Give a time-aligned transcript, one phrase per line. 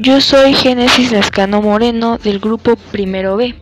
[0.00, 3.54] yo soy Génesis Lascano Moreno del grupo Primero B.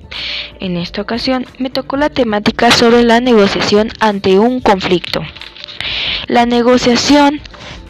[0.61, 5.21] En esta ocasión me tocó la temática sobre la negociación ante un conflicto.
[6.29, 7.41] La negociación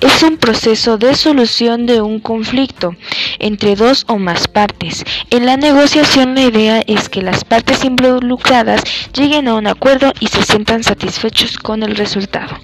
[0.01, 2.97] es un proceso de solución de un conflicto
[3.39, 5.05] entre dos o más partes.
[5.29, 10.29] En la negociación la idea es que las partes involucradas lleguen a un acuerdo y
[10.29, 12.57] se sientan satisfechos con el resultado.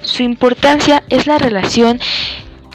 [0.00, 2.00] Su importancia es la relación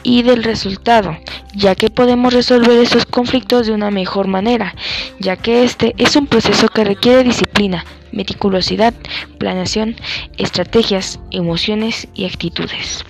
[0.04, 1.18] y del resultado,
[1.56, 4.76] ya que podemos resolver esos conflictos de una mejor manera,
[5.20, 8.94] ya que este es un proceso que requiere disciplina, meticulosidad,
[9.40, 9.96] planeación,
[10.38, 13.04] estrategias, emociones y actitudes.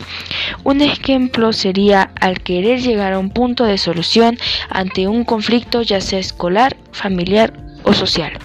[0.64, 4.38] Un ejemplo sería al querer llegar a un punto de solución
[4.70, 7.54] ante un conflicto ya sea escolar, familiar
[7.84, 8.40] o social.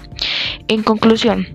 [0.67, 1.47] En conclusión,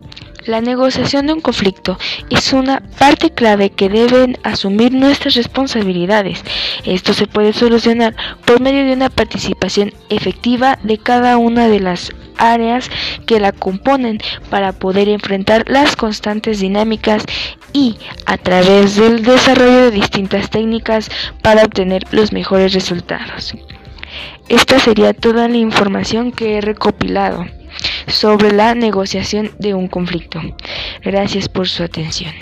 [0.45, 1.97] la negociación de un conflicto
[2.29, 6.43] es una parte clave que deben asumir nuestras responsabilidades.
[6.85, 12.11] Esto se puede solucionar por medio de una participación efectiva de cada una de las
[12.37, 12.89] áreas
[13.25, 17.23] que la componen para poder enfrentar las constantes dinámicas
[17.71, 21.09] y a través del desarrollo de distintas técnicas
[21.41, 23.53] para obtener los mejores resultados.
[24.49, 27.45] Esta sería toda la información que he recopilado
[28.07, 30.41] sobre la negociación de un conflicto.
[31.03, 32.33] Gracias por su atención.